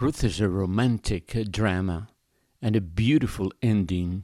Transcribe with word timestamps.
Ruth 0.00 0.24
is 0.24 0.40
a 0.40 0.48
romantic 0.48 1.36
drama 1.50 2.08
and 2.62 2.74
a 2.74 2.80
beautiful 2.80 3.52
ending, 3.60 4.22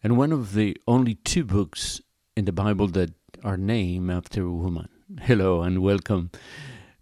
and 0.00 0.16
one 0.16 0.30
of 0.30 0.54
the 0.54 0.76
only 0.86 1.16
two 1.16 1.42
books 1.42 2.00
in 2.36 2.44
the 2.44 2.52
Bible 2.52 2.86
that 2.86 3.10
are 3.42 3.56
named 3.56 4.12
after 4.12 4.44
a 4.44 4.52
woman. 4.52 4.88
Hello 5.22 5.62
and 5.62 5.82
welcome. 5.82 6.30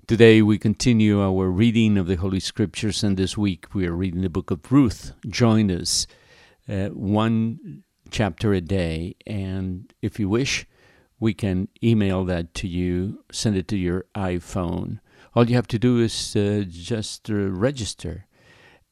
Today 0.07 0.41
we 0.41 0.57
continue 0.57 1.21
our 1.21 1.51
reading 1.51 1.99
of 1.99 2.07
the 2.07 2.15
Holy 2.15 2.41
Scriptures, 2.41 3.05
and 3.05 3.19
this 3.19 3.37
week 3.37 3.75
we 3.75 3.87
are 3.87 3.95
reading 3.95 4.23
the 4.23 4.31
book 4.31 4.51
of 4.51 4.73
Ruth. 4.73 5.13
Join 5.29 5.71
us 5.71 6.07
uh, 6.67 6.87
one 6.87 7.83
chapter 8.09 8.55
a 8.55 8.63
day, 8.63 9.15
and 9.27 9.93
if 10.01 10.19
you 10.19 10.31
wish, 10.31 10.65
we 11.21 11.35
can 11.35 11.69
email 11.83 12.25
that 12.25 12.55
to 12.55 12.67
you, 12.67 13.25
send 13.31 13.59
it 13.59 13.69
to 13.69 13.77
your 13.77 14.07
iPhone. 14.15 15.01
All 15.35 15.49
you 15.49 15.57
have 15.57 15.67
to 15.69 15.81
do 15.81 15.99
is 15.99 16.37
uh, 16.37 16.63
just 16.69 17.29
uh, 17.29 17.35
register 17.35 18.27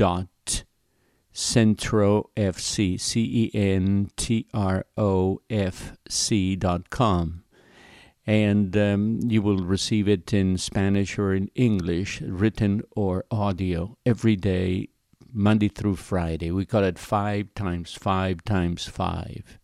And 8.27 8.75
um, 8.75 9.21
you 9.23 9.43
will 9.43 9.59
receive 9.59 10.09
it 10.09 10.33
in 10.33 10.57
Spanish 10.57 11.19
or 11.19 11.35
in 11.35 11.51
English, 11.55 12.23
written 12.23 12.81
or 12.97 13.27
audio, 13.31 13.99
every 14.07 14.37
day, 14.37 14.89
Monday 15.31 15.69
through 15.69 15.97
Friday. 15.97 16.51
We 16.51 16.65
call 16.65 16.85
it 16.85 16.99
five 16.99 17.53
times 17.55 17.93
five 17.93 18.43
times 18.45 18.87
five. 18.87 19.59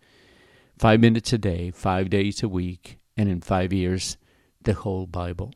Five 0.79 1.01
minutes 1.01 1.33
a 1.33 1.39
day, 1.39 1.71
five 1.71 2.11
days 2.11 2.43
a 2.43 2.49
week, 2.49 3.00
and 3.21 3.29
in 3.29 3.43
five 3.43 3.71
years, 3.71 4.17
the 4.63 4.73
whole 4.73 5.07
Bible. 5.07 5.53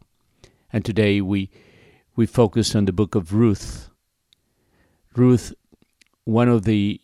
And 0.70 0.84
today 0.84 1.22
we 1.22 1.50
we 2.14 2.26
focus 2.26 2.74
on 2.74 2.84
the 2.84 2.92
book 2.92 3.14
of 3.14 3.32
Ruth. 3.32 3.88
Ruth, 5.16 5.54
one 6.24 6.48
of 6.48 6.64
the 6.64 7.00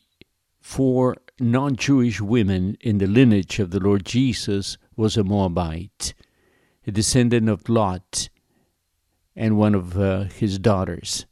four 0.60 1.16
non 1.40 1.76
Jewish 1.76 2.20
women 2.20 2.76
in 2.82 2.98
the 2.98 3.06
lineage 3.06 3.58
of 3.58 3.70
the 3.70 3.80
Lord 3.80 4.04
Jesus, 4.04 4.76
was 4.96 5.16
a 5.16 5.24
Moabite, 5.24 6.12
a 6.86 6.90
descendant 6.90 7.48
of 7.48 7.70
Lot 7.70 8.28
and 9.34 9.56
one 9.56 9.74
of 9.74 9.98
uh, 9.98 10.24
his 10.24 10.58
daughters. 10.58 11.24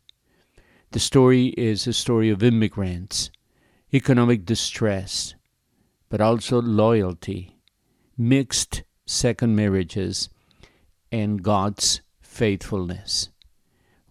The 0.92 1.00
story 1.00 1.48
is 1.48 1.86
a 1.86 1.92
story 1.92 2.30
of 2.30 2.42
immigrants, 2.42 3.30
economic 3.92 4.46
distress, 4.46 5.34
but 6.08 6.22
also 6.22 6.62
loyalty, 6.62 7.58
mixed 8.16 8.84
second 9.08 9.56
marriages, 9.56 10.28
and 11.10 11.42
God's 11.42 12.02
faithfulness. 12.20 13.30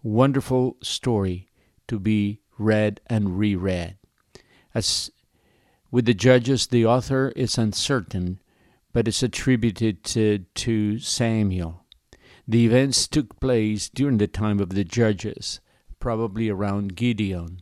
Wonderful 0.02 0.76
story 0.82 1.48
to 1.86 2.00
be 2.00 2.40
read 2.58 3.00
and 3.06 3.38
reread. 3.38 3.96
As 4.74 5.10
with 5.90 6.04
the 6.04 6.14
judges, 6.14 6.66
the 6.66 6.84
author 6.84 7.32
is 7.36 7.56
uncertain, 7.56 8.40
but 8.92 9.06
is 9.06 9.22
attributed 9.22 10.02
to, 10.04 10.40
to 10.56 10.98
Samuel. 10.98 11.84
The 12.46 12.66
events 12.66 13.06
took 13.06 13.38
place 13.40 13.88
during 13.88 14.18
the 14.18 14.26
time 14.26 14.58
of 14.58 14.70
the 14.70 14.84
judges, 14.84 15.60
probably 16.00 16.48
around 16.48 16.96
Gideon, 16.96 17.60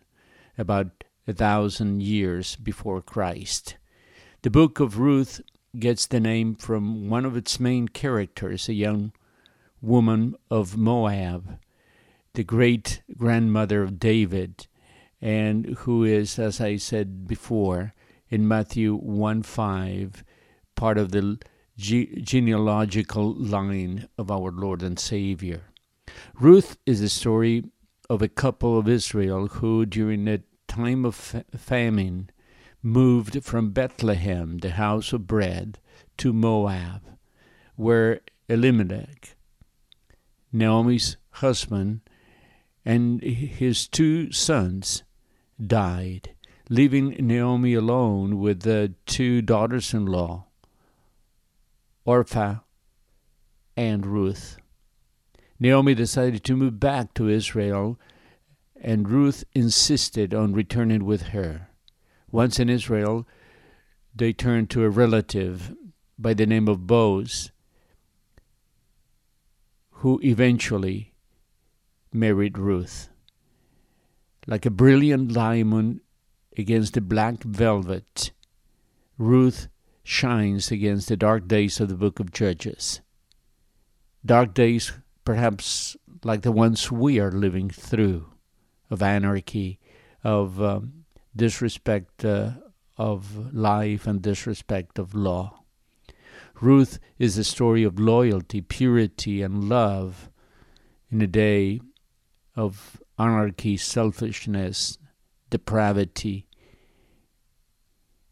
about 0.56 1.04
a 1.28 1.34
thousand 1.34 2.02
years 2.02 2.56
before 2.56 3.02
Christ. 3.02 3.76
The 4.42 4.50
book 4.50 4.80
of 4.80 4.98
Ruth 4.98 5.42
gets 5.78 6.06
the 6.06 6.20
name 6.20 6.54
from 6.54 7.08
one 7.08 7.24
of 7.24 7.36
its 7.36 7.60
main 7.60 7.88
characters, 7.88 8.68
a 8.68 8.74
young 8.74 9.12
woman 9.80 10.34
of 10.50 10.76
Moab, 10.76 11.58
the 12.34 12.44
great 12.44 13.02
grandmother 13.16 13.82
of 13.82 13.98
David, 13.98 14.66
and 15.20 15.66
who 15.78 16.04
is, 16.04 16.38
as 16.38 16.60
I 16.60 16.76
said 16.76 17.26
before, 17.26 17.94
in 18.28 18.48
Matthew 18.48 18.96
1 18.96 19.42
5, 19.42 20.24
part 20.74 20.98
of 20.98 21.12
the 21.12 21.38
ge- 21.76 22.22
genealogical 22.22 23.34
line 23.34 24.08
of 24.18 24.30
our 24.30 24.50
Lord 24.50 24.82
and 24.82 24.98
Savior. 24.98 25.62
Ruth 26.34 26.76
is 26.86 27.00
the 27.00 27.08
story 27.08 27.64
of 28.08 28.22
a 28.22 28.28
couple 28.28 28.78
of 28.78 28.88
Israel 28.88 29.48
who, 29.48 29.86
during 29.86 30.28
a 30.28 30.42
time 30.68 31.04
of 31.04 31.14
famine, 31.56 32.30
moved 32.86 33.42
from 33.42 33.70
Bethlehem, 33.70 34.58
the 34.58 34.70
house 34.70 35.12
of 35.12 35.26
bread, 35.26 35.78
to 36.16 36.32
Moab, 36.32 37.02
where 37.74 38.20
Elimelech, 38.48 39.34
Naomi's 40.52 41.16
husband, 41.30 42.00
and 42.84 43.20
his 43.22 43.88
two 43.88 44.30
sons 44.30 45.02
died, 45.64 46.30
leaving 46.70 47.08
Naomi 47.18 47.74
alone 47.74 48.38
with 48.38 48.60
the 48.60 48.94
two 49.04 49.42
daughters 49.42 49.92
in 49.92 50.06
law, 50.06 50.44
Orpah 52.04 52.58
and 53.76 54.06
Ruth. 54.06 54.58
Naomi 55.58 55.96
decided 55.96 56.44
to 56.44 56.56
move 56.56 56.78
back 56.78 57.14
to 57.14 57.28
Israel, 57.28 57.98
and 58.80 59.10
Ruth 59.10 59.42
insisted 59.54 60.32
on 60.32 60.52
returning 60.52 61.04
with 61.04 61.22
her. 61.28 61.65
Once 62.36 62.60
in 62.60 62.68
Israel, 62.68 63.26
they 64.14 64.30
turned 64.30 64.68
to 64.68 64.84
a 64.84 64.90
relative 64.90 65.74
by 66.18 66.34
the 66.34 66.44
name 66.44 66.68
of 66.68 66.86
Boaz, 66.86 67.50
who 70.02 70.20
eventually 70.22 71.14
married 72.12 72.58
Ruth. 72.58 73.08
Like 74.46 74.66
a 74.66 74.70
brilliant 74.70 75.32
diamond 75.32 76.02
against 76.58 76.92
the 76.92 77.00
black 77.00 77.42
velvet, 77.42 78.32
Ruth 79.16 79.68
shines 80.04 80.70
against 80.70 81.08
the 81.08 81.16
dark 81.16 81.48
days 81.48 81.80
of 81.80 81.88
the 81.88 81.96
book 81.96 82.20
of 82.20 82.32
Judges. 82.32 83.00
Dark 84.26 84.52
days, 84.52 84.92
perhaps 85.24 85.96
like 86.22 86.42
the 86.42 86.52
ones 86.52 86.92
we 86.92 87.18
are 87.18 87.32
living 87.32 87.70
through, 87.70 88.26
of 88.90 89.02
anarchy, 89.02 89.78
of 90.22 90.60
um, 90.60 91.05
disrespect 91.36 92.24
uh, 92.24 92.50
of 92.96 93.54
life 93.54 94.06
and 94.06 94.22
disrespect 94.22 94.98
of 94.98 95.14
law. 95.14 95.62
Ruth 96.60 96.98
is 97.18 97.36
a 97.36 97.44
story 97.44 97.84
of 97.84 98.00
loyalty, 98.00 98.62
purity, 98.62 99.42
and 99.42 99.68
love 99.68 100.30
in 101.10 101.20
a 101.20 101.26
day 101.26 101.80
of 102.54 103.00
anarchy, 103.18 103.76
selfishness, 103.76 104.98
depravity. 105.50 106.46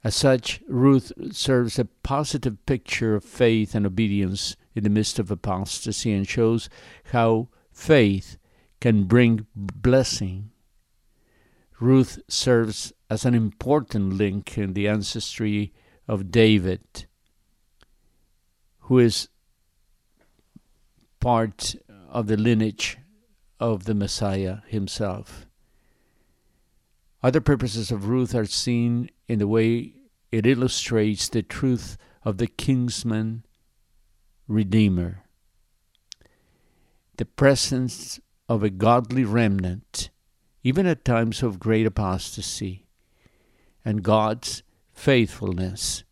As 0.03 0.15
such, 0.15 0.63
Ruth 0.69 1.13
serves 1.31 1.79
a 1.79 1.85
positive 1.85 2.65
picture 2.67 3.15
of 3.15 3.25
faith 3.25 3.75
and 3.75 3.87
obedience 3.87 4.57
in 4.75 4.85
the 4.85 4.91
midst 4.91 5.19
of 5.19 5.31
apostasy 5.31 6.13
and 6.13 6.29
shows 6.29 6.69
how 7.13 7.49
faith 7.73 8.37
can 8.81 9.05
bring 9.05 9.47
blessing 9.55 10.51
Ruth 11.85 12.19
serves 12.29 12.95
as 13.11 13.27
an 13.27 13.35
important 13.35 14.15
link 14.15 14.57
in 14.57 14.73
the 14.73 14.89
ancestry 14.89 15.75
of 16.09 16.31
David, 16.31 17.05
who 18.81 18.99
is 18.99 19.29
part 21.21 21.75
of 22.09 22.27
the 22.27 22.39
lineage 22.39 22.97
of 23.61 23.85
the 23.85 23.95
Messiah 23.95 24.61
himself. 24.67 25.47
Other 27.23 27.43
purposes 27.43 27.91
of 27.91 28.09
Ruth 28.09 28.35
are 28.35 28.47
seen 28.47 29.11
in 29.29 29.39
the 29.39 29.47
way 29.47 29.93
it 30.33 30.47
illustrates 30.47 31.29
the 31.29 31.43
truth 31.43 31.99
of 32.23 32.39
the 32.39 32.47
kinsman 32.47 33.45
redeemer. 34.49 35.25
The 37.19 37.27
presence 37.27 38.21
of 38.49 38.63
a 38.63 38.71
godly 38.71 39.25
remnant 39.25 40.09
even 40.65 40.87
at 40.87 41.05
times 41.05 41.43
of 41.43 41.61
great 41.61 41.87
apostasy, 41.87 42.87
and 43.85 44.03
God's 44.03 44.63
faithfulness 44.95 46.05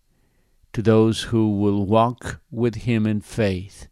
to 0.75 0.83
those 0.83 1.23
who 1.25 1.57
will 1.57 1.87
walk 1.87 2.41
with 2.51 2.75
Him 2.75 3.07
in 3.07 3.23
faith. 3.23 3.89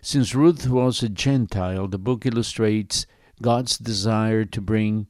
Since 0.00 0.34
Ruth 0.34 0.66
was 0.66 1.02
a 1.02 1.10
Gentile, 1.10 1.86
the 1.86 1.98
book 1.98 2.24
illustrates 2.24 3.06
God's 3.42 3.76
desire 3.76 4.46
to 4.46 4.60
bring 4.62 5.06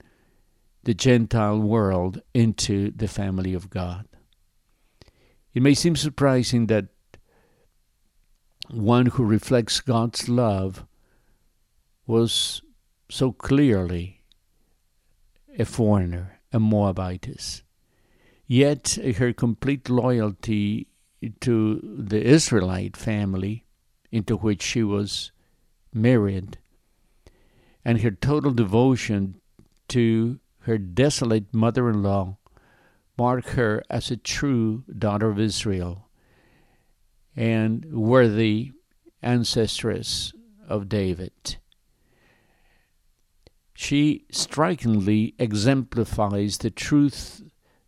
the 0.83 0.95
Gentile 0.95 1.61
world 1.61 2.21
into 2.35 2.91
the 2.91 3.07
family 3.09 3.55
of 3.55 3.71
God. 3.71 4.09
It 5.55 5.63
may 5.63 5.75
seem 5.75 5.95
surprising 5.95 6.67
that 6.67 6.87
one 8.71 9.07
who 9.07 9.25
reflects 9.25 9.81
God's 9.81 10.29
love 10.29 10.85
was 12.07 12.63
so 13.09 13.33
clearly 13.33 14.20
a 15.59 15.65
foreigner, 15.65 16.41
a 16.53 16.59
Moabitess. 16.59 17.63
Yet 18.47 18.99
her 19.17 19.33
complete 19.33 19.89
loyalty 19.89 20.89
to 21.41 21.81
the 21.99 22.23
Israelite 22.23 22.97
family 22.97 23.65
into 24.11 24.37
which 24.37 24.63
she 24.63 24.83
was 24.83 25.33
married 25.93 26.59
and 27.85 28.01
her 28.01 28.11
total 28.11 28.53
devotion 28.53 29.41
to 29.89 30.39
her 30.61 30.79
desolate 30.79 31.53
mother 31.53 31.89
in 31.89 32.03
law 32.03 32.37
mark 33.17 33.47
her 33.51 33.83
as 33.91 34.11
a 34.11 34.17
true 34.17 34.85
daughter 34.99 35.29
of 35.29 35.39
Israel 35.39 36.09
and 37.37 37.85
worthy 37.93 38.73
ancestress 39.23 40.33
of 40.69 40.89
David. 40.89 41.57
She 43.83 44.27
strikingly 44.31 45.35
exemplifies 45.39 46.59
the 46.59 46.71
truth 46.71 47.43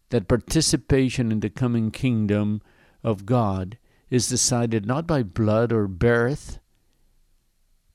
that 0.09 0.27
participation 0.27 1.31
in 1.31 1.41
the 1.41 1.51
coming 1.51 1.91
kingdom 1.91 2.63
of 3.05 3.27
God 3.27 3.77
is 4.09 4.27
decided 4.27 4.87
not 4.87 5.07
by 5.07 5.23
blood 5.23 5.71
or 5.71 5.87
birth, 5.87 6.61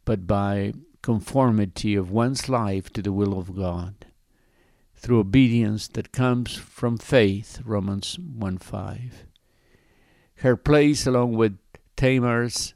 but 0.06 0.28
by 0.28 0.74
conformity 1.02 1.96
of 1.96 2.12
one's 2.12 2.48
life 2.48 2.94
to 2.94 3.02
the 3.02 3.12
will 3.12 3.36
of 3.36 3.56
God 3.56 4.06
through 4.96 5.20
obedience 5.20 5.88
that 5.88 6.12
comes 6.12 6.56
from 6.56 7.00
faith, 7.00 7.62
Romans 7.66 8.20
1 8.20 8.60
5. 8.60 9.26
Her 10.36 10.56
place, 10.56 11.08
along 11.08 11.34
with 11.34 11.58
Tamar's, 11.96 12.76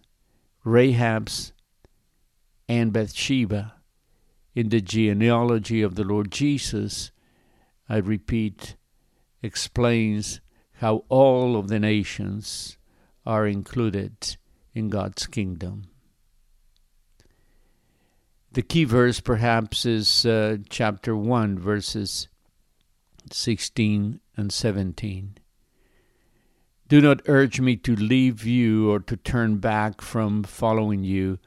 Rahab's, 0.66 1.54
and 2.68 2.92
Bathsheba, 2.92 3.76
in 4.56 4.70
the 4.70 4.82
genealogy 4.82 5.82
of 5.82 5.96
the 5.96 6.04
Lord 6.04 6.32
Jesus, 6.32 7.12
I 7.88 7.98
repeat, 7.98 8.76
explains 9.42 10.42
how 10.74 11.04
all 11.10 11.56
of 11.56 11.68
the 11.68 11.80
nations 11.80 12.78
are 13.26 13.48
included 13.48 14.38
in 14.74 14.90
God's 14.90 15.28
kingdom. 15.28 15.86
The 18.54 18.62
key 18.62 18.84
verse, 18.84 19.22
perhaps, 19.22 19.86
is 19.86 20.26
uh, 20.26 20.58
chapter 20.70 21.16
1, 21.16 21.58
verses 21.58 22.28
16 23.32 24.20
and 24.36 24.52
17. 24.52 25.38
Do 26.90 27.00
not 27.00 27.22
urge 27.28 27.62
me 27.62 27.78
to 27.78 27.96
leave 27.96 28.44
you 28.44 28.92
or 28.92 29.00
to 29.00 29.16
turn 29.16 29.58
back 29.60 30.02
from 30.02 30.44
following 30.44 31.06
you, 31.06 31.40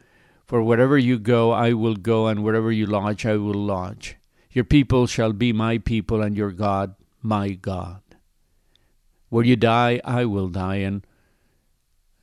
for 0.55 0.62
wherever 0.62 0.97
you 0.97 1.19
go, 1.19 1.51
I 1.51 1.73
will 1.73 1.97
go, 1.97 2.29
and 2.29 2.45
wherever 2.45 2.71
you 2.71 2.87
lodge, 2.87 3.27
I 3.27 3.35
will 3.35 3.59
lodge. 3.59 4.15
Your 4.53 4.62
people 4.62 5.09
shall 5.09 5.33
be 5.33 5.53
my 5.53 5.79
people, 5.79 6.23
and 6.23 6.37
your 6.37 6.53
God 6.53 6.95
my 7.21 7.55
God. 7.55 8.01
Where 9.31 9.45
you 9.45 9.56
die, 9.56 10.01
I 10.05 10.27
will 10.27 10.47
die, 10.47 10.77
and 10.77 11.05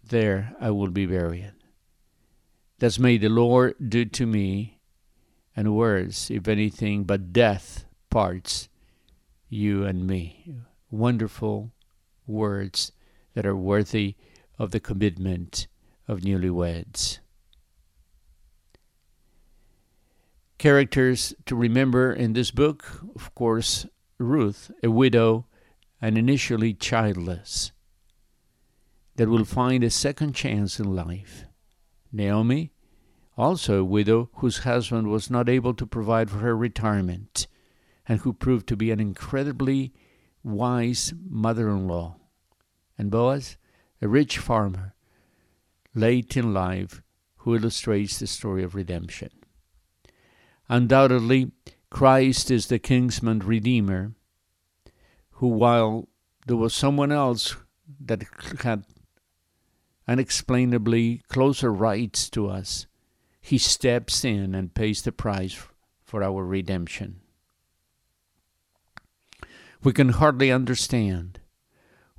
there 0.02 0.56
I 0.62 0.72
will 0.72 0.92
be 0.92 1.06
buried. 1.06 1.52
Thus 2.80 2.98
may 2.98 3.18
the 3.18 3.28
Lord 3.28 3.76
do 3.90 4.06
to 4.06 4.26
me, 4.26 4.80
and 5.54 5.76
worse, 5.76 6.32
if 6.32 6.48
anything, 6.48 7.04
but 7.04 7.34
death 7.34 7.84
parts 8.10 8.70
you 9.50 9.84
and 9.84 10.08
me. 10.08 10.56
Wonderful 10.90 11.74
words 12.26 12.94
that 13.34 13.46
are 13.46 13.58
worthy 13.58 14.16
of 14.58 14.72
the 14.72 14.80
commitment 14.80 15.68
of 16.08 16.22
newlyweds. 16.22 17.20
Characters 20.62 21.34
to 21.48 21.56
remember 21.56 22.14
in 22.14 22.34
this 22.34 22.52
book, 22.52 23.02
of 23.16 23.34
course, 23.34 23.88
Ruth, 24.20 24.70
a 24.84 24.92
widow 24.92 25.48
and 26.00 26.20
initially 26.20 26.72
childless, 26.76 27.72
that 29.16 29.28
will 29.28 29.44
find 29.44 29.84
a 29.84 29.90
second 29.90 30.34
chance 30.34 30.80
in 30.80 30.96
life. 30.96 31.46
Naomi, 32.12 32.74
also 33.36 33.80
a 33.80 33.84
widow 33.84 34.30
whose 34.36 34.60
husband 34.60 35.08
was 35.08 35.32
not 35.32 35.50
able 35.50 35.74
to 35.74 35.88
provide 35.88 36.30
for 36.30 36.38
her 36.38 36.56
retirement, 36.56 37.48
and 38.08 38.20
who 38.20 38.32
proved 38.32 38.68
to 38.68 38.78
be 38.78 38.92
an 38.92 39.00
incredibly 39.00 39.92
wise 40.44 41.12
mother 41.28 41.70
in 41.70 41.88
law. 41.88 42.18
And 43.00 43.10
Boaz, 43.10 43.58
a 44.00 44.08
rich 44.08 44.38
farmer, 44.38 44.94
late 45.96 46.38
in 46.38 46.54
life, 46.54 47.02
who 47.38 47.56
illustrates 47.56 48.20
the 48.20 48.28
story 48.28 48.62
of 48.62 48.76
redemption. 48.76 49.32
Undoubtedly, 50.72 51.52
Christ 51.90 52.50
is 52.50 52.68
the 52.68 52.80
kinsman 52.80 53.40
redeemer, 53.40 54.14
who, 55.32 55.50
while 55.50 56.08
there 56.48 56.56
was 56.56 56.74
someone 56.74 57.12
else 57.12 57.58
that 58.00 58.24
had 58.62 58.86
unexplainably 60.08 61.24
closer 61.28 61.74
rights 61.74 62.30
to 62.30 62.48
us, 62.48 62.88
he 63.42 63.58
steps 63.58 64.24
in 64.24 64.56
and 64.56 64.74
pays 64.74 65.02
the 65.02 65.12
price 65.12 65.62
for 66.06 66.24
our 66.24 66.46
redemption. 66.46 67.20
We 69.84 69.92
can 69.92 70.10
hardly 70.10 70.54
understand 70.54 71.42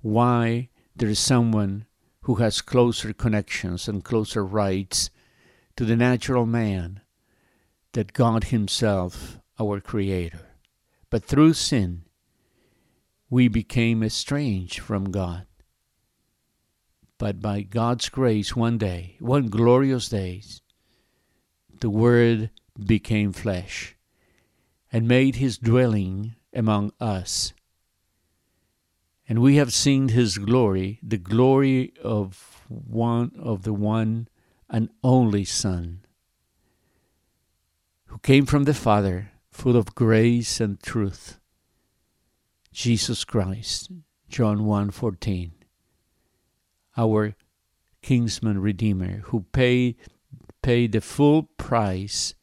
why 0.02 0.69
there 0.94 1.08
is 1.08 1.19
someone 1.19 1.87
who 2.25 2.34
has 2.34 2.60
closer 2.60 3.14
connections 3.14 3.88
and 3.88 4.04
closer 4.04 4.44
rights 4.44 5.08
to 5.76 5.87
the 5.87 5.96
natural 5.96 6.44
man 6.44 7.00
that 7.92 8.12
God 8.12 8.44
Himself, 8.44 9.38
our 9.58 9.80
Creator. 9.80 10.40
But 11.10 11.24
through 11.24 11.54
sin, 11.54 12.04
we 13.28 13.48
became 13.48 14.02
estranged 14.02 14.80
from 14.80 15.10
God. 15.10 15.46
But 17.18 17.40
by 17.40 17.62
God's 17.62 18.08
grace, 18.08 18.56
one 18.56 18.78
day, 18.78 19.16
one 19.20 19.48
glorious 19.48 20.08
day, 20.08 20.42
the 21.80 21.90
Word 21.90 22.50
became 22.78 23.32
flesh 23.32 23.96
and 24.92 25.08
made 25.08 25.36
his 25.36 25.58
dwelling 25.58 26.34
among 26.54 26.92
us. 27.00 27.54
And 29.28 29.40
we 29.40 29.56
have 29.56 29.72
seen 29.72 30.08
his 30.08 30.36
glory, 30.36 30.98
the 31.02 31.16
glory 31.16 31.94
of 32.02 32.62
one 32.68 33.32
of 33.38 33.62
the 33.62 33.72
one 33.72 34.28
and 34.68 34.90
only 35.02 35.44
Son, 35.44 36.04
who 38.12 38.19
came 38.19 38.44
from 38.44 38.64
the 38.64 38.75
Father, 38.75 39.32
full 39.50 39.75
of 39.75 39.94
grace 39.94 40.61
and 40.61 40.79
truth. 40.82 41.41
Jesus 42.70 43.25
Christ, 43.25 43.91
John 44.29 44.67
1:14. 44.67 45.53
Our 46.94 47.35
kinsman 48.03 48.61
redeemer 48.61 49.20
who 49.29 49.47
paid 49.53 49.97
pay 50.61 50.87
the 50.87 51.00
full 51.00 51.44
price 51.56 52.35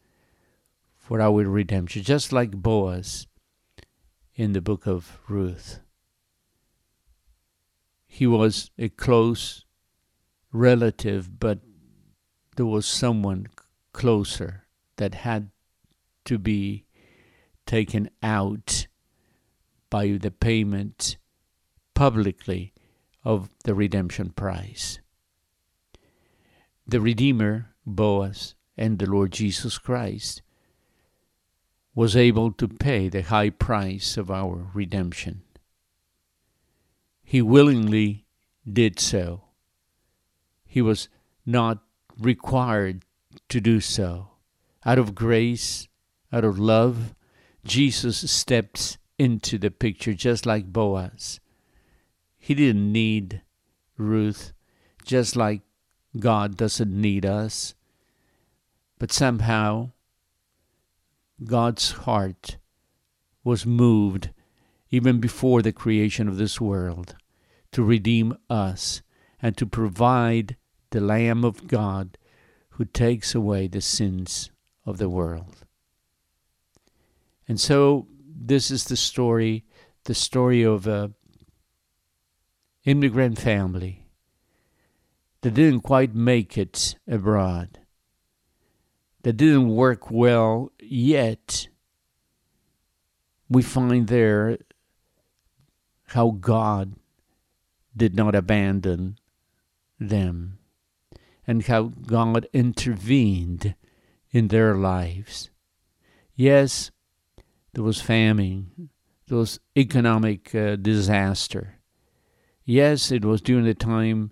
for 0.97 1.21
our 1.21 1.47
redemption, 1.47 2.01
just 2.01 2.33
like 2.33 2.63
Boaz 2.63 3.27
in 4.33 4.53
the 4.53 4.61
book 4.61 4.87
of 4.87 5.19
Ruth. 5.27 5.81
He 8.07 8.25
was 8.25 8.71
a 8.79 8.89
close 8.89 9.65
relative, 10.51 11.39
but 11.39 11.59
there 12.55 12.65
was 12.65 12.87
someone 12.87 13.45
closer 13.93 14.65
that 14.95 15.13
had 15.13 15.51
to 16.29 16.37
be 16.37 16.85
taken 17.65 18.07
out 18.21 18.85
by 19.89 20.11
the 20.21 20.29
payment 20.29 21.17
publicly 21.95 22.71
of 23.23 23.49
the 23.63 23.73
redemption 23.73 24.29
price. 24.29 24.99
The 26.85 27.01
Redeemer 27.01 27.73
Boaz, 27.83 28.53
and 28.77 28.99
the 28.99 29.09
Lord 29.09 29.31
Jesus 29.31 29.79
Christ, 29.79 30.43
was 31.95 32.15
able 32.15 32.51
to 32.51 32.67
pay 32.67 33.09
the 33.09 33.23
high 33.23 33.49
price 33.49 34.15
of 34.15 34.29
our 34.29 34.69
redemption. 34.71 35.41
He 37.23 37.41
willingly 37.41 38.27
did 38.71 38.99
so. 38.99 39.45
He 40.63 40.83
was 40.83 41.09
not 41.43 41.79
required 42.19 43.03
to 43.49 43.59
do 43.59 43.79
so. 43.79 44.27
Out 44.85 44.97
of 44.97 45.13
grace, 45.13 45.88
out 46.31 46.45
of 46.45 46.59
love, 46.59 47.15
Jesus 47.63 48.29
steps 48.29 48.97
into 49.17 49.57
the 49.57 49.71
picture 49.71 50.13
just 50.13 50.45
like 50.45 50.71
Boaz. 50.71 51.39
He 52.37 52.53
didn't 52.53 52.91
need 52.91 53.41
Ruth, 53.97 54.53
just 55.05 55.35
like 55.35 55.61
God 56.17 56.55
doesn't 56.55 56.89
need 56.89 57.25
us. 57.25 57.75
But 58.97 59.11
somehow, 59.11 59.91
God's 61.43 61.91
heart 61.91 62.57
was 63.43 63.65
moved 63.65 64.29
even 64.89 65.19
before 65.19 65.61
the 65.61 65.71
creation 65.71 66.27
of 66.27 66.37
this 66.37 66.59
world 66.59 67.15
to 67.71 67.83
redeem 67.83 68.37
us 68.49 69.01
and 69.41 69.55
to 69.57 69.65
provide 69.65 70.57
the 70.91 70.99
Lamb 70.99 71.45
of 71.45 71.67
God 71.67 72.17
who 72.71 72.85
takes 72.85 73.35
away 73.35 73.67
the 73.67 73.81
sins 73.81 74.49
of 74.85 74.97
the 74.97 75.09
world. 75.09 75.65
And 77.49 77.59
so, 77.59 78.07
this 78.25 78.71
is 78.71 78.85
the 78.85 78.95
story, 78.95 79.65
the 80.05 80.15
story 80.15 80.63
of 80.63 80.87
a 80.87 81.11
immigrant 82.85 83.37
family 83.37 84.05
that 85.41 85.55
didn't 85.55 85.81
quite 85.81 86.15
make 86.15 86.57
it 86.57 86.95
abroad 87.05 87.79
that 89.23 89.33
didn't 89.33 89.69
work 89.69 90.09
well 90.09 90.71
yet, 90.79 91.67
we 93.49 93.61
find 93.61 94.07
there 94.07 94.57
how 96.07 96.31
God 96.31 96.95
did 97.95 98.15
not 98.15 98.35
abandon 98.35 99.17
them 99.99 100.59
and 101.45 101.63
how 101.65 101.83
God 101.83 102.47
intervened 102.53 103.75
in 104.31 104.47
their 104.47 104.75
lives. 104.75 105.49
Yes, 106.35 106.91
there 107.79 107.85
was 107.85 108.01
famine, 108.01 108.89
there 109.29 109.37
was 109.37 109.61
economic 109.77 110.53
uh, 110.53 110.75
disaster. 110.75 111.75
Yes, 112.65 113.09
it 113.09 113.23
was 113.23 113.39
during 113.39 113.63
the 113.63 113.73
time 113.73 114.31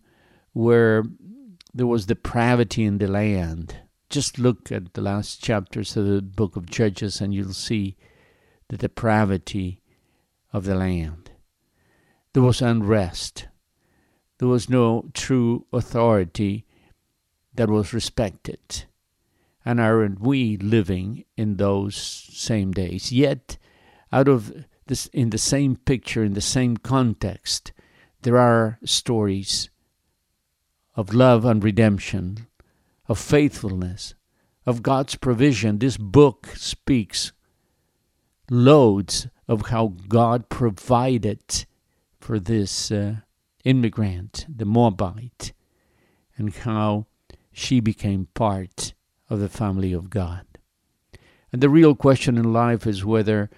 where 0.51 1.05
there 1.73 1.87
was 1.87 2.07
depravity 2.07 2.83
in 2.83 2.97
the 2.97 3.07
land. 3.07 3.77
Just 4.09 4.37
look 4.37 4.69
at 4.69 4.95
the 4.95 5.01
last 5.01 5.41
chapters 5.41 5.95
of 5.95 6.05
the 6.07 6.21
book 6.21 6.57
of 6.57 6.65
Judges 6.65 7.21
and 7.21 7.33
you'll 7.33 7.53
see 7.53 7.95
the 8.67 8.75
depravity 8.75 9.79
of 10.51 10.65
the 10.65 10.75
land. 10.75 11.31
There 12.33 12.43
was 12.43 12.61
unrest. 12.61 13.47
There 14.39 14.49
was 14.49 14.69
no 14.69 15.05
true 15.13 15.67
authority 15.71 16.65
that 17.55 17.69
was 17.69 17.93
respected. 17.93 18.83
And 19.67 19.81
aren't 19.81 20.21
we 20.21 20.55
living 20.55 21.25
in 21.35 21.57
those 21.57 21.97
same 21.97 22.71
days? 22.71 23.11
Yet, 23.11 23.57
out 24.13 24.29
of 24.29 24.63
this, 24.85 25.07
in 25.07 25.31
the 25.31 25.37
same 25.37 25.75
picture, 25.75 26.23
in 26.23 26.35
the 26.35 26.39
same 26.39 26.77
context, 26.77 27.73
there 28.21 28.37
are 28.37 28.79
stories 28.85 29.69
of 30.95 31.13
love 31.13 31.43
and 31.43 31.61
redemption, 31.61 32.47
of 33.09 33.19
faithfulness, 33.19 34.15
of 34.65 34.83
God's 34.83 35.15
provision. 35.15 35.79
This 35.79 35.97
book 35.97 36.47
speaks 36.55 37.33
loads 38.49 39.27
of 39.49 39.63
how 39.67 39.95
God 40.07 40.47
provided 40.47 41.65
for 42.21 42.39
this 42.39 42.89
uh, 42.89 43.15
immigrant, 43.65 44.45
the 44.47 44.63
Moabite, 44.63 45.51
and 46.37 46.55
how 46.55 47.07
she 47.51 47.81
became 47.81 48.29
part 48.33 48.93
of 49.29 49.39
the 49.39 49.49
family 49.49 49.93
of 49.93 50.09
God. 50.09 50.45
And 51.51 51.61
the 51.61 51.69
real 51.69 51.95
question 51.95 52.37
in 52.37 52.53
life 52.53 52.85
is 52.85 53.05
whether 53.05 53.49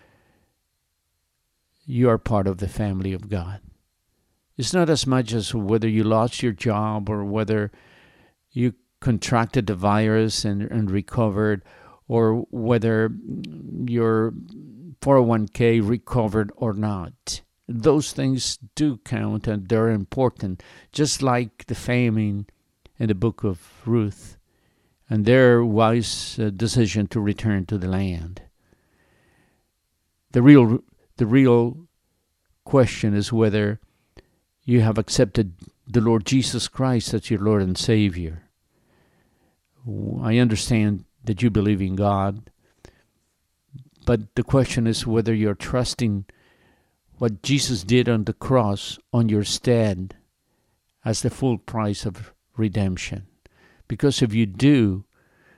you 1.86 2.10
are 2.10 2.18
part 2.18 2.48
of 2.48 2.60
the 2.60 2.68
family 2.68 3.14
of 3.14 3.30
God. 3.30 3.62
It's 4.58 4.74
not 4.74 4.90
as 4.90 5.08
much 5.08 5.34
as 5.34 5.56
whether 5.56 5.88
you 5.88 6.04
lost 6.04 6.44
your 6.44 6.52
job 6.52 7.10
or 7.10 7.24
whether 7.24 7.72
you 8.52 8.74
contracted 9.00 9.68
the 9.68 9.76
virus 9.76 10.44
and, 10.44 10.62
and 10.64 10.92
recovered 10.92 11.64
or 12.08 12.46
whether 12.52 13.12
your 13.86 14.34
401k 15.02 15.88
recovered 15.88 16.52
or 16.56 16.74
not. 16.74 17.42
Those 17.68 18.12
things 18.12 18.58
do 18.76 18.98
count 18.98 19.48
and 19.48 19.70
they're 19.70 19.90
important, 19.90 20.62
just 20.92 21.22
like 21.22 21.66
the 21.68 21.76
famine 21.76 22.48
in 22.98 23.08
the 23.08 23.16
book 23.16 23.44
of 23.44 23.62
Ruth 23.86 24.39
and 25.10 25.26
their 25.26 25.64
wise 25.64 26.38
uh, 26.40 26.50
decision 26.50 27.08
to 27.08 27.20
return 27.20 27.66
to 27.66 27.78
the 27.78 27.88
land. 27.88 28.42
The 30.32 30.42
real, 30.42 30.80
the 31.18 31.26
real 31.26 31.88
question 32.64 33.16
is 33.16 33.34
whether 33.34 33.80
you 34.64 34.82
have 34.82 35.00
accepted 35.00 35.54
the 35.88 36.02
Lord 36.02 36.26
Jesus 36.26 36.68
Christ 36.68 37.14
as 37.16 37.32
your 37.32 37.40
Lord 37.40 37.64
and 37.64 37.78
Savior. 37.78 38.44
I 40.22 40.38
understand 40.38 41.06
that 41.24 41.42
you 41.42 41.50
believe 41.50 41.82
in 41.82 41.96
God, 41.96 42.52
but 44.06 44.36
the 44.36 44.44
question 44.44 44.86
is 44.86 45.08
whether 45.08 45.34
you're 45.34 45.56
trusting 45.56 46.26
what 47.18 47.42
Jesus 47.42 47.84
did 47.84 48.08
on 48.08 48.26
the 48.26 48.34
cross 48.34 49.00
on 49.12 49.30
your 49.30 49.44
stead 49.44 50.16
as 51.04 51.22
the 51.22 51.30
full 51.30 51.58
price 51.58 52.06
of 52.06 52.32
redemption. 52.56 53.26
Because 53.90 54.22
if 54.22 54.34
you 54.34 54.46
do, 54.46 55.04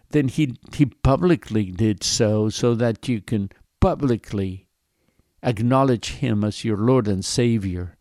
then 0.10 0.30
he, 0.30 0.58
he 0.74 0.86
publicly 0.86 1.66
did 1.66 2.04
so, 2.04 2.50
so 2.50 2.74
that 2.74 3.08
you 3.08 3.22
can 3.22 3.52
publicly 3.80 4.68
acknowledge 5.44 6.14
him 6.14 6.44
as 6.44 6.64
your 6.64 6.78
Lord 6.78 7.08
and 7.08 7.24
Savior 7.24 7.98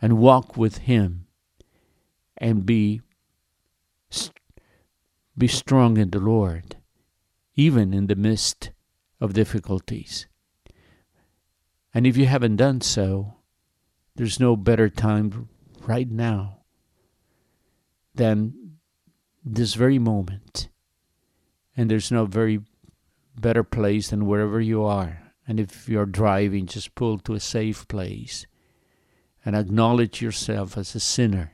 and 0.00 0.18
walk 0.18 0.56
with 0.56 0.78
him 0.78 1.26
and 2.38 2.66
be, 2.66 3.02
be 5.38 5.46
strong 5.46 5.96
in 5.96 6.10
the 6.10 6.18
Lord, 6.18 6.76
even 7.54 7.94
in 7.94 8.06
the 8.08 8.16
midst 8.16 8.70
of 9.20 9.34
difficulties. 9.34 10.26
And 11.94 12.06
if 12.06 12.16
you 12.16 12.26
haven't 12.26 12.56
done 12.56 12.80
so, 12.80 13.34
there's 14.16 14.40
no 14.40 14.56
better 14.56 14.88
time 14.88 15.48
right 15.86 16.10
now 16.10 16.60
than 18.14 18.61
this 19.44 19.74
very 19.74 19.98
moment. 19.98 20.68
And 21.76 21.90
there's 21.90 22.12
no 22.12 22.26
very 22.26 22.60
better 23.38 23.64
place 23.64 24.10
than 24.10 24.26
wherever 24.26 24.60
you 24.60 24.84
are. 24.84 25.32
And 25.46 25.58
if 25.58 25.88
you're 25.88 26.06
driving, 26.06 26.66
just 26.66 26.94
pull 26.94 27.18
to 27.20 27.34
a 27.34 27.40
safe 27.40 27.88
place 27.88 28.46
and 29.44 29.56
acknowledge 29.56 30.22
yourself 30.22 30.78
as 30.78 30.94
a 30.94 31.00
sinner, 31.00 31.52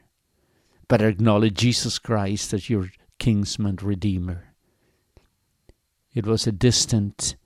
but 0.88 1.00
acknowledge 1.00 1.54
Jesus 1.54 1.98
Christ 1.98 2.52
as 2.52 2.68
your 2.68 2.90
kinsman 3.18 3.78
redeemer. 3.80 4.52
It 6.14 6.26
was 6.26 6.46
a 6.46 6.52
distant 6.52 7.36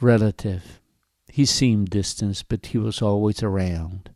relative. 0.00 0.80
He 1.28 1.44
seemed 1.44 1.90
distant, 1.90 2.42
but 2.48 2.66
he 2.66 2.78
was 2.78 3.00
always 3.00 3.42
around 3.42 4.10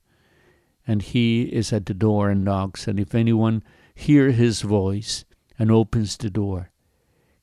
and 0.87 1.03
he 1.03 1.43
is 1.43 1.73
at 1.73 1.87
the 1.87 1.95
door 1.95 2.31
and 2.31 2.45
knocks. 2.45 2.87
And 2.87 3.01
if 3.01 3.15
anyone 3.15 3.63
hear 3.97 4.31
his 4.31 4.61
voice 4.61 5.25
and 5.59 5.73
opens 5.73 6.17
the 6.17 6.31
door, 6.31 6.71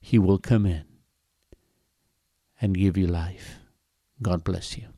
he 0.00 0.18
will 0.18 0.38
come 0.38 0.64
in 0.64 0.84
and 2.60 2.78
give 2.78 2.96
you 2.96 3.06
life. 3.06 3.56
God 4.22 4.44
bless 4.44 4.78
you. 4.78 4.93